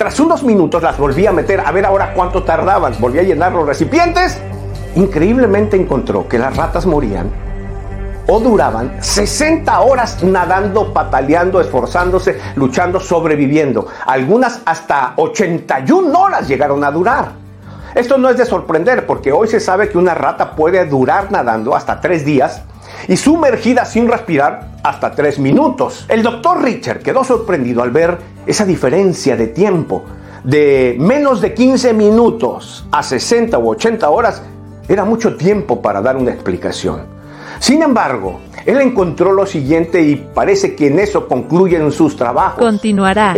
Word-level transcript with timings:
Tras 0.00 0.18
unos 0.18 0.42
minutos 0.42 0.82
las 0.82 0.96
volví 0.96 1.26
a 1.26 1.32
meter 1.32 1.60
a 1.60 1.70
ver 1.72 1.84
ahora 1.84 2.14
cuánto 2.14 2.42
tardaban. 2.42 2.94
Volví 3.00 3.18
a 3.18 3.22
llenar 3.22 3.52
los 3.52 3.66
recipientes. 3.66 4.40
Increíblemente 4.94 5.76
encontró 5.76 6.26
que 6.26 6.38
las 6.38 6.56
ratas 6.56 6.86
morían 6.86 7.30
o 8.26 8.40
duraban 8.40 8.96
60 8.98 9.78
horas 9.78 10.22
nadando, 10.22 10.94
pataleando, 10.94 11.60
esforzándose, 11.60 12.40
luchando, 12.54 12.98
sobreviviendo. 12.98 13.88
Algunas 14.06 14.62
hasta 14.64 15.12
81 15.16 16.18
horas 16.18 16.48
llegaron 16.48 16.82
a 16.82 16.90
durar. 16.90 17.32
Esto 17.94 18.16
no 18.16 18.30
es 18.30 18.38
de 18.38 18.46
sorprender 18.46 19.04
porque 19.04 19.32
hoy 19.32 19.48
se 19.48 19.60
sabe 19.60 19.90
que 19.90 19.98
una 19.98 20.14
rata 20.14 20.56
puede 20.56 20.86
durar 20.86 21.30
nadando 21.30 21.76
hasta 21.76 22.00
3 22.00 22.24
días 22.24 22.62
y 23.08 23.16
sumergida 23.16 23.84
sin 23.84 24.08
respirar 24.08 24.68
hasta 24.82 25.12
3 25.12 25.38
minutos. 25.38 26.06
El 26.08 26.22
doctor 26.22 26.62
Richard 26.62 27.00
quedó 27.00 27.24
sorprendido 27.24 27.82
al 27.82 27.90
ver 27.90 28.18
esa 28.46 28.64
diferencia 28.64 29.36
de 29.36 29.48
tiempo. 29.48 30.04
De 30.44 30.96
menos 30.98 31.40
de 31.40 31.52
15 31.52 31.92
minutos 31.92 32.86
a 32.90 33.02
60 33.02 33.58
u 33.58 33.70
80 33.70 34.08
horas 34.08 34.42
era 34.88 35.04
mucho 35.04 35.36
tiempo 35.36 35.82
para 35.82 36.00
dar 36.00 36.16
una 36.16 36.32
explicación. 36.32 37.02
Sin 37.58 37.82
embargo, 37.82 38.40
él 38.64 38.80
encontró 38.80 39.32
lo 39.32 39.46
siguiente 39.46 40.02
y 40.02 40.16
parece 40.16 40.74
que 40.74 40.86
en 40.86 40.98
eso 40.98 41.28
concluyen 41.28 41.92
sus 41.92 42.16
trabajos. 42.16 42.58
Continuará. 42.58 43.34